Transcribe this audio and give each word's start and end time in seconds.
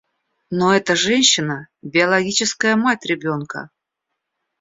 Но 0.49 0.73
эта 0.75 0.95
женщина– 0.95 1.67
биологическая 1.83 2.75
мать 2.75 3.05
ребенка. 3.05 3.69